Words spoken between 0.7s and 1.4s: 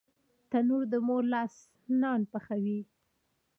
د مور